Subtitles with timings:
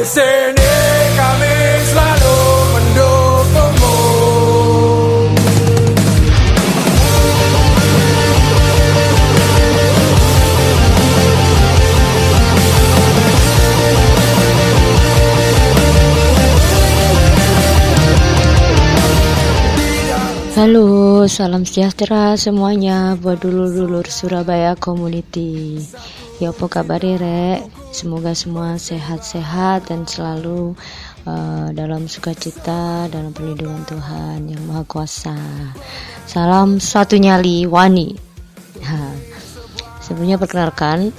[0.00, 0.08] Halo,
[21.28, 25.76] salam sejahtera semuanya buat dulur-dulur Surabaya Community.
[26.40, 27.68] Ya apa kabar rek?
[27.92, 30.72] Semoga semua sehat-sehat dan selalu
[31.28, 35.36] uh, dalam sukacita dalam perlindungan Tuhan yang Maha Kuasa.
[36.24, 38.16] Salam satu nyali Wani.
[40.00, 41.12] Sebelumnya perkenalkan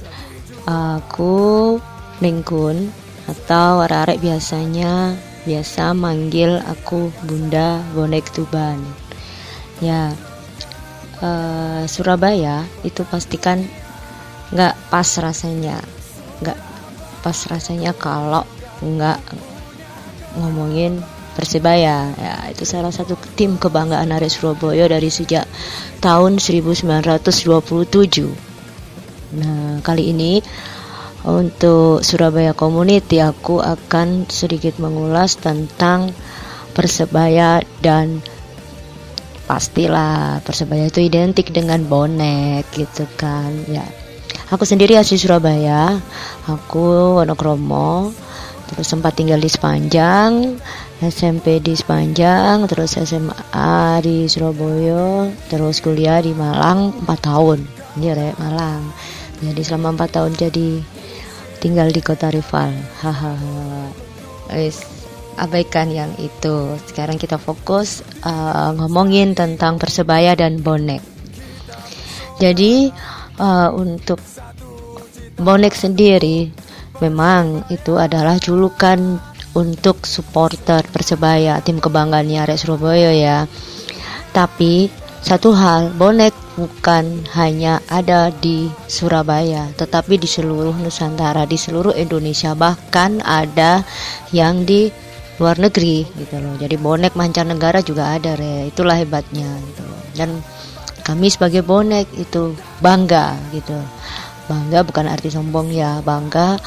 [0.65, 1.77] aku
[2.17, 2.90] Ningkun
[3.29, 5.13] atau arek biasanya
[5.45, 8.81] biasa manggil aku Bunda Bonek Tuban
[9.81, 10.13] ya
[11.21, 13.65] uh, Surabaya itu pastikan
[14.51, 15.79] nggak pas rasanya.
[16.43, 16.59] Nggak
[17.21, 18.43] pas rasanya kalau
[18.81, 19.19] nggak
[20.37, 21.01] ngomongin
[21.31, 25.48] Persebaya ya itu salah satu tim kebanggaan Arek Surabaya dari sejak
[26.03, 30.43] tahun 1927 nah kali ini
[31.23, 36.11] untuk Surabaya Community aku akan sedikit mengulas tentang
[36.76, 38.20] Persebaya dan
[39.48, 43.83] pastilah persebaya itu identik dengan bonek gitu kan ya
[44.52, 45.98] aku sendiri asli Surabaya.
[46.46, 48.12] Aku Wonokromo.
[48.71, 50.55] Terus sempat tinggal di Sepanjang
[51.02, 57.66] SMP di Sepanjang terus SMA di Surabaya terus kuliah di Malang 4 tahun.
[57.98, 58.94] Ya Rek Malang.
[59.41, 60.70] Jadi selama 4 tahun jadi
[61.57, 62.70] tinggal di kota rival.
[63.02, 63.90] Hahaha.
[65.41, 66.78] Abaikan yang itu.
[66.85, 71.02] Sekarang kita fokus uh, ngomongin tentang persebaya dan bonek.
[72.38, 72.94] Jadi
[73.41, 74.22] uh, untuk
[75.41, 76.53] bonek sendiri
[77.01, 79.17] memang itu adalah julukan
[79.57, 83.38] untuk supporter persebaya tim kebanggaannya Arek Surabaya ya.
[84.31, 84.88] Tapi
[85.19, 92.55] satu hal bonek bukan hanya ada di Surabaya, tetapi di seluruh Nusantara, di seluruh Indonesia,
[92.55, 93.83] bahkan ada
[94.31, 94.87] yang di
[95.41, 100.01] luar negeri gitu loh jadi bonek mancanegara juga ada re itulah hebatnya gitu loh.
[100.13, 100.29] dan
[101.01, 103.78] kami sebagai bonek itu bangga gitu
[104.45, 106.59] bangga bukan arti sombong ya bangga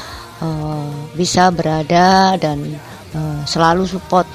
[0.43, 2.59] uh, bisa berada dan
[3.15, 4.27] uh, selalu support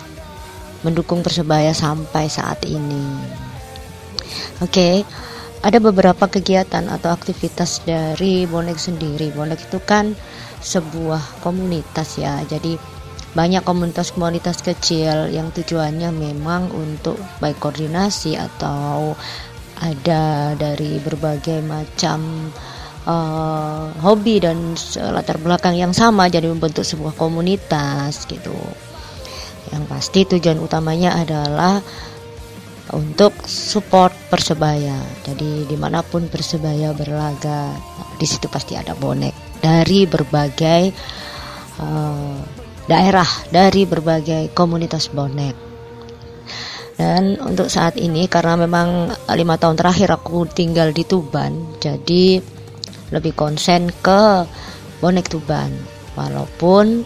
[0.81, 3.05] mendukung persebaya sampai saat ini
[4.65, 4.94] oke okay.
[5.60, 10.16] ada beberapa kegiatan atau aktivitas dari bonek sendiri bonek itu kan
[10.60, 12.77] sebuah komunitas ya jadi
[13.31, 19.15] banyak komunitas-komunitas kecil yang tujuannya memang untuk baik koordinasi atau
[19.80, 22.52] ada dari berbagai macam
[23.08, 28.54] uh, hobi dan latar belakang yang sama jadi membentuk sebuah komunitas gitu.
[29.72, 31.80] Yang pasti tujuan utamanya adalah
[32.92, 34.98] untuk support persebaya.
[35.22, 37.72] Jadi di mana pun persebaya berlaga,
[38.18, 40.82] di situ pasti ada bonek dari berbagai
[41.78, 42.38] uh,
[42.91, 45.69] daerah dari berbagai komunitas bonek.
[47.00, 52.44] Dan untuk saat ini karena memang lima tahun terakhir aku tinggal di Tuban, jadi
[53.09, 54.44] lebih konsen ke
[55.00, 55.72] bonek Tuban.
[56.12, 57.00] Walaupun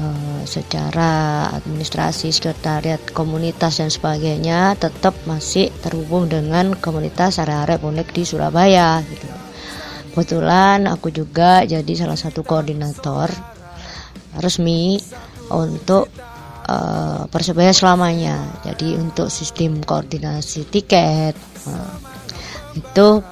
[0.00, 8.24] uh, secara administrasi, sekretariat, komunitas dan sebagainya tetap masih terhubung dengan komunitas area-area bonek di
[8.24, 9.04] Surabaya.
[9.04, 9.28] Gitu.
[10.16, 13.28] Kebetulan aku juga jadi salah satu koordinator
[14.40, 14.96] resmi
[15.52, 16.08] untuk
[16.68, 18.60] uh, persebaya selamanya.
[18.62, 21.34] Jadi untuk sistem koordinasi tiket
[21.66, 21.94] uh,
[22.76, 23.24] itu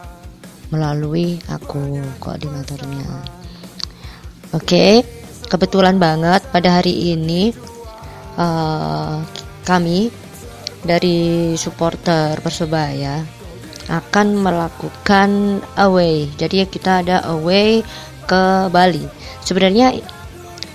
[0.73, 3.07] melalui aku koordinatornya.
[4.55, 4.93] Oke, okay,
[5.47, 7.55] kebetulan banget pada hari ini
[8.41, 9.23] uh,
[9.63, 10.11] kami
[10.87, 13.23] dari supporter persebaya
[13.87, 16.27] akan melakukan away.
[16.35, 17.87] Jadi kita ada away
[18.27, 19.07] ke Bali.
[19.47, 19.95] Sebenarnya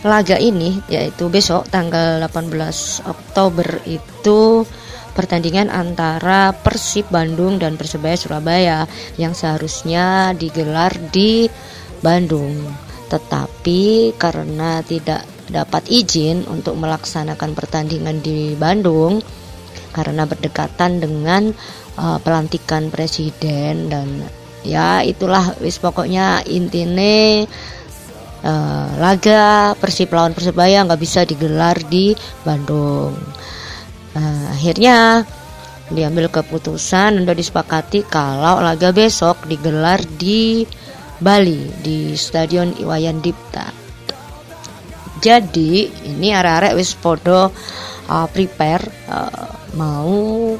[0.01, 4.65] laga ini yaitu besok tanggal 18 Oktober itu
[5.13, 8.79] pertandingan antara Persib Bandung dan Persebaya Surabaya
[9.19, 11.45] yang seharusnya digelar di
[12.01, 12.65] Bandung.
[13.11, 19.19] Tetapi karena tidak dapat izin untuk melaksanakan pertandingan di Bandung
[19.91, 21.51] karena berdekatan dengan
[21.99, 24.07] uh, pelantikan presiden dan
[24.63, 27.43] ya itulah wis pokoknya intine
[28.45, 32.13] uh, laga Persib lawan Persebaya nggak bisa digelar di
[32.45, 33.15] Bandung.
[34.11, 35.23] Uh, akhirnya
[35.91, 40.63] diambil keputusan dan disepakati kalau laga besok digelar di
[41.21, 43.69] Bali di Stadion Iwayan Dipta.
[45.21, 47.53] Jadi ini arek-arek wis podo
[48.09, 50.57] uh, prepare uh, mau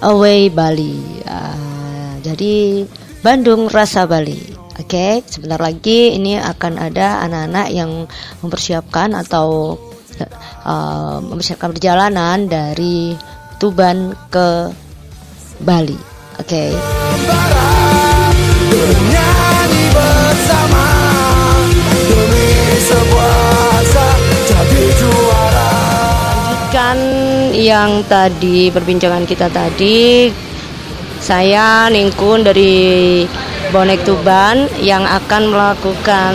[0.00, 1.20] away Bali.
[1.28, 2.88] Uh, jadi
[3.20, 4.63] Bandung rasa Bali.
[4.84, 8.04] Oke, okay, sebentar lagi ini akan ada anak-anak yang
[8.44, 9.80] mempersiapkan atau
[10.60, 13.16] uh, mempersiapkan perjalanan dari
[13.56, 14.68] Tuban ke
[15.64, 15.96] Bali.
[16.36, 16.44] Oke.
[16.44, 16.70] Okay.
[26.44, 26.98] Lanjutkan
[27.56, 30.28] yang tadi perbincangan kita tadi
[31.24, 33.24] saya Ningkun dari
[33.72, 36.32] Bonek Tuban yang akan melakukan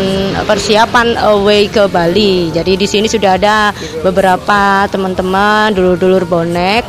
[0.48, 2.50] persiapan away ke Bali.
[2.50, 6.88] Jadi di sini sudah ada beberapa teman-teman dulur-dulur bonek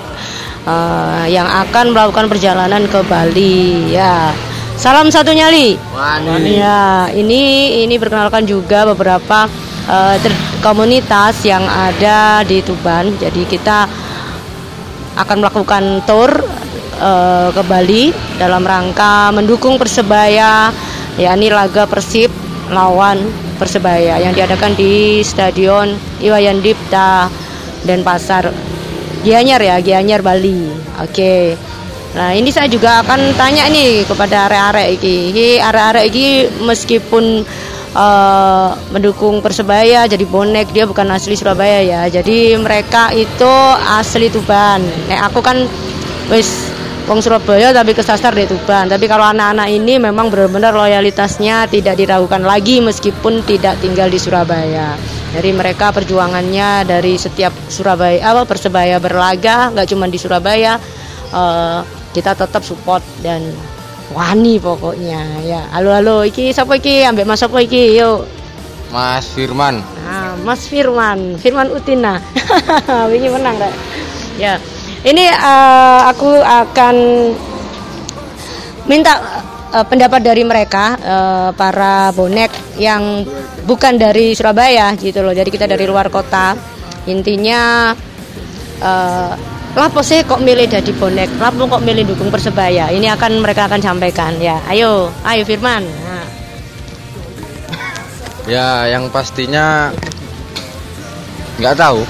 [0.64, 3.92] uh, yang akan melakukan perjalanan ke Bali.
[3.92, 4.32] Ya,
[4.81, 5.76] Salam satu nyali.
[5.92, 6.56] Wani.
[6.56, 9.44] Ya, ini ini perkenalkan juga beberapa
[9.84, 10.16] uh,
[10.64, 13.12] komunitas yang ada di Tuban.
[13.20, 13.84] Jadi kita
[15.20, 16.32] akan melakukan tour
[17.00, 20.70] uh, ke Bali dalam rangka mendukung Persebaya
[21.17, 22.31] yakni laga Persib
[22.70, 23.19] lawan
[23.58, 27.29] Persebaya yang diadakan di Stadion Iwayan Dipta
[27.85, 28.52] dan Pasar
[29.20, 30.73] Gianyar ya, Gianyar Bali.
[30.97, 31.12] Oke.
[31.12, 31.44] Okay.
[32.11, 35.17] Nah ini saya juga akan tanya nih kepada arek-arek iki.
[35.31, 36.26] Iki arek-arek iki
[36.64, 37.44] meskipun
[37.94, 42.03] uh, mendukung persebaya jadi bonek dia bukan asli Surabaya ya.
[42.08, 43.53] Jadi mereka itu
[43.93, 44.82] asli Tuban.
[45.06, 45.69] Nek aku kan
[46.32, 46.69] wis
[47.10, 48.86] wong Surabaya tapi kesasar di Tuban.
[48.86, 54.94] Tapi kalau anak-anak ini memang benar-benar loyalitasnya tidak diragukan lagi meskipun tidak tinggal di Surabaya.
[55.34, 60.78] Jadi mereka perjuangannya dari setiap Surabaya apa persebaya berlaga nggak cuma di Surabaya.
[61.34, 61.82] Uh,
[62.14, 63.42] kita tetap support dan
[64.14, 65.42] wani pokoknya.
[65.42, 67.02] Ya halo halo iki siapa iki?
[67.02, 67.98] Ambek mas apa iki?
[67.98, 68.22] Yuk.
[68.94, 69.82] Mas Firman.
[70.06, 71.38] Nah, Mas Firman.
[71.38, 72.18] Firman Utina.
[73.14, 73.74] Ini menang rek.
[74.34, 74.58] Ya
[75.05, 76.97] ini uh, aku akan
[78.85, 79.14] minta
[79.73, 83.25] uh, pendapat dari mereka uh, para bonek yang
[83.64, 86.52] bukan dari Surabaya gitu loh jadi kita dari luar kota
[87.08, 87.93] intinya
[88.82, 89.32] uh,
[89.70, 91.38] Lapo sih kok milih jadi bonek?
[91.38, 92.91] Lapo kok milih dukung persebaya?
[92.91, 94.58] Ini akan mereka akan sampaikan ya.
[94.67, 95.87] Ayo, ayo Firman.
[95.87, 96.26] Nah.
[98.50, 99.94] Ya, yang pastinya
[101.62, 102.03] nggak tahu.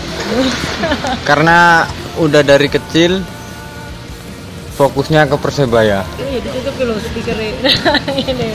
[1.29, 1.85] Karena
[2.21, 3.25] udah dari kecil
[4.77, 6.05] fokusnya ke persebaya.
[6.21, 7.73] Iya, ditutup dulu speakernya.
[8.33, 8.49] Ini, ini,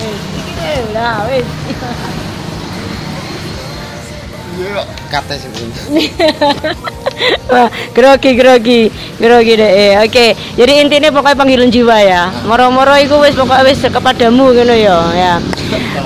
[0.89, 1.45] udah, wes.
[5.11, 5.51] Kata sih
[7.51, 8.87] Wah, grogi grogi
[9.19, 9.67] grogi deh.
[9.67, 10.25] Eh, oke,
[10.55, 12.31] jadi intinya pokoknya panggilan jiwa ya.
[12.47, 14.97] Moro-moro itu wis pokoknya wis kepadamu gitu ya.
[15.11, 15.33] ya.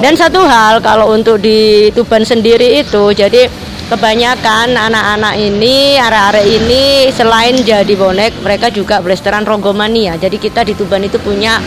[0.01, 3.45] Dan satu hal kalau untuk di Tuban sendiri itu jadi
[3.89, 10.13] kebanyakan anak-anak ini, arek-arek ini selain jadi bonek, mereka juga blasteran rongomania.
[10.15, 11.57] Jadi kita di Tuban itu punya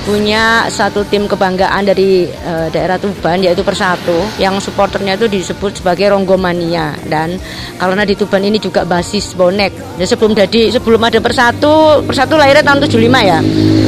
[0.00, 6.08] punya satu tim kebanggaan dari uh, daerah Tuban yaitu Persatu yang supporternya itu disebut sebagai
[6.08, 7.36] Ronggomania dan
[7.76, 10.00] karena di Tuban ini juga basis bonek.
[10.00, 13.38] Ya sebelum jadi sebelum ada Persatu, Persatu lahirnya tahun 75 ya.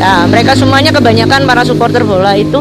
[0.01, 2.61] Nah, mereka semuanya kebanyakan para supporter bola itu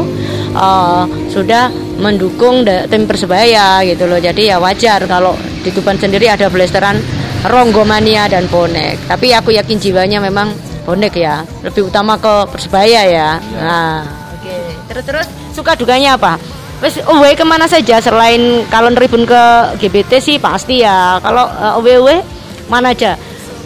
[0.56, 1.68] uh, sudah
[2.02, 4.18] mendukung tim Persebaya gitu loh.
[4.18, 6.98] Jadi ya wajar kalau di Tuban sendiri ada blasteran
[7.46, 9.06] Ronggomania dan bonek.
[9.06, 10.50] Tapi aku yakin jiwanya memang
[10.82, 13.30] bonek ya lebih utama ke persebaya ya, ya.
[13.54, 14.02] nah
[14.34, 14.62] oke okay.
[14.90, 16.36] terus terus suka duganya apa
[16.82, 19.42] Wes away ke mana saja selain kalau ribun ke
[19.78, 22.18] GBT sih pasti ya kalau uh, away
[22.66, 23.14] mana aja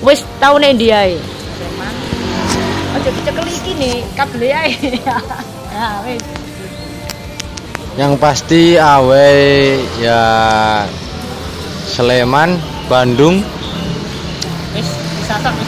[0.04, 1.00] wes tahu nih dia
[2.96, 4.60] Ojo dicekel iki nih kabel ya.
[5.72, 6.00] Nah,
[7.96, 10.20] Yang pasti away ya
[11.88, 12.60] Sleman,
[12.92, 13.40] Bandung.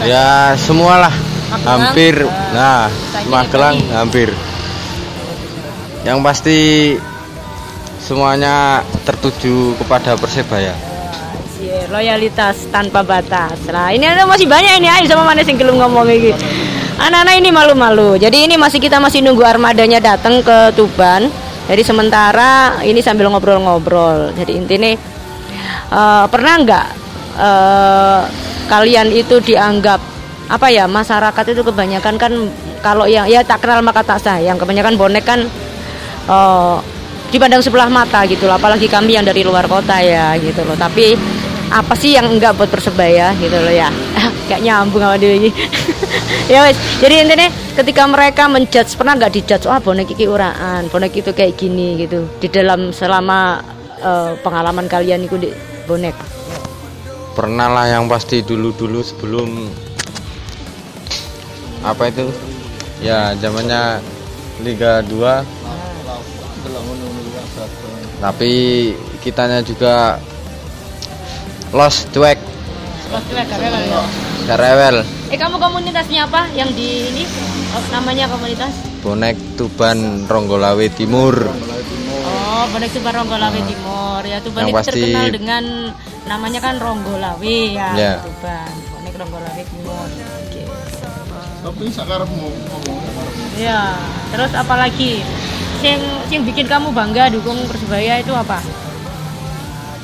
[0.05, 1.13] Ya semualah.
[1.65, 2.29] Hampir.
[2.53, 2.93] Nah
[3.33, 4.29] Magelang hampir.
[6.05, 6.59] Yang pasti
[8.05, 10.77] semuanya tertuju kepada Persebaya.
[11.59, 13.57] Iya, loyalitas tanpa batas.
[13.73, 16.31] Nah ini ada masih banyak ini ayo sama mana sing ngomong ini
[17.01, 18.21] anak-anak ini malu-malu.
[18.21, 24.33] Jadi ini masih kita masih nunggu armadanya datang ke Tuban jadi sementara ini sambil ngobrol-ngobrol.
[24.33, 24.97] Jadi intinya
[25.93, 26.87] uh, pernah nggak
[27.37, 28.21] uh,
[28.73, 30.01] kalian itu dianggap
[30.49, 32.33] apa ya masyarakat itu kebanyakan kan
[32.81, 35.45] kalau yang ya tak kenal maka tak sayang kebanyakan bonek kan
[36.25, 36.81] uh,
[37.29, 38.57] dipandang sebelah mata gitu loh.
[38.57, 40.73] Apalagi kami yang dari luar kota ya gitu loh.
[40.73, 41.13] Tapi
[41.69, 43.93] apa sih yang enggak buat persebaya gitu loh ya.
[44.49, 45.53] Kayak nyambung sama dia ini
[46.53, 46.81] ya wes.
[47.05, 51.55] Jadi intinya ketika mereka menjudge pernah nggak dijudge wah bonek iki uraan bonek itu kayak
[51.55, 53.63] gini gitu di dalam selama
[54.03, 55.55] uh, pengalaman kalian itu di,
[55.87, 56.19] bonek?
[57.39, 59.71] Pernah lah yang pasti dulu-dulu sebelum
[61.87, 62.27] apa itu?
[62.99, 64.03] Ya zamannya
[64.67, 65.47] Liga 2
[68.19, 68.51] tapi
[69.23, 70.19] kitanya juga
[71.71, 72.35] lost cuek
[73.15, 74.03] Los cuek, gak rewel ya?
[74.51, 74.97] gak rewel
[75.29, 76.49] Eh kamu komunitasnya apa?
[76.57, 78.73] Yang di ini oh, namanya komunitas?
[78.99, 81.35] bonek Tuban Ronggolawe Timur
[82.29, 84.21] Oh, bonek Tuban Ronggolawe Timur.
[84.23, 85.65] Ya Tuban Yang itu pasti- terkenal dengan
[86.25, 87.91] namanya kan Ronggolawe ya.
[87.95, 88.13] Ya.
[88.21, 90.07] Tuban, bonek Ronggolawe Timur.
[90.09, 90.63] Oke.
[91.59, 92.49] Tapi ngomong sakarepmu.
[93.55, 93.95] Ya,
[94.29, 95.23] terus apa lagi?
[95.79, 98.59] Sing sing bikin kamu bangga dukung Persebaya itu apa?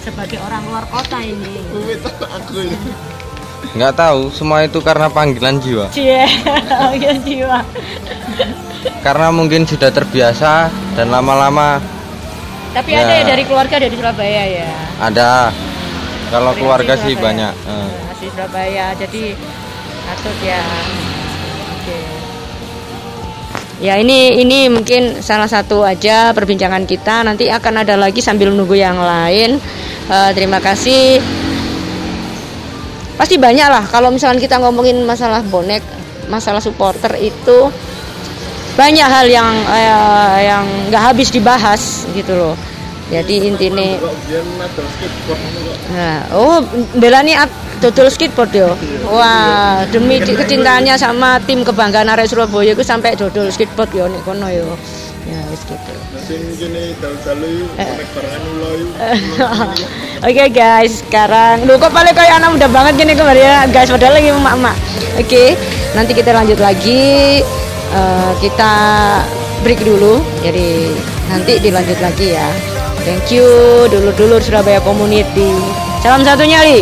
[0.00, 1.58] Sebagai orang luar kota ini.
[2.38, 2.78] Aku ini.
[3.72, 6.28] Nggak tahu semua itu karena panggilan jiwa Cie,
[7.02, 7.58] ya jiwa.
[9.00, 11.80] karena mungkin sudah terbiasa dan lama-lama
[12.70, 13.00] Tapi Ya.
[13.00, 14.70] ada ya dari keluarga dari Surabaya ya.
[14.98, 15.54] ada
[16.28, 18.10] kalau keluarga sih banyak eh.
[18.10, 18.90] Asli Surabaya.
[18.94, 19.30] Jadi
[20.04, 20.58] atut ya.
[21.70, 21.98] Oke.
[23.78, 27.22] Ya ini ini mungkin salah satu aja perbincangan kita.
[27.22, 29.62] Nanti akan ada lagi sambil nunggu yang lain.
[30.04, 31.22] Eh, terima kasih.
[33.14, 35.80] Pasti banyak lah kalau misalkan kita ngomongin masalah bonek,
[36.26, 37.70] masalah supporter itu
[38.74, 42.54] banyak hal yang eh, yang nggak habis dibahas gitu loh.
[43.12, 43.84] Jadi intinya.
[45.92, 46.58] Nah, oh
[46.96, 47.36] belani
[47.78, 48.72] dodol skateboard yo.
[49.12, 54.24] Wah, demi ci- kecintaannya sama tim kebanggaan Arek Surabaya itu sampai dodol skateboard yo nek
[54.24, 54.72] kono yo.
[55.28, 55.92] Ya wis gitu.
[58.14, 58.92] Barengan ulo yuk.
[60.24, 64.16] Oke guys, sekarang lu kok paling kayak anak muda banget gini kemarin ya guys, padahal
[64.16, 64.76] lagi emak-emak.
[65.20, 65.52] Oke,
[65.92, 67.44] nanti kita lanjut lagi.
[67.94, 68.72] Eh, kita
[69.60, 70.96] break dulu, jadi
[71.28, 72.48] nanti dilanjut lagi ya.
[73.04, 73.44] Thank you
[73.92, 75.52] dulur-dulur Surabaya Community.
[76.00, 76.80] Salam satu nyali.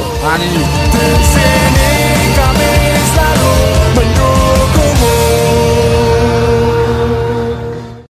[1.19, 1.62] Sing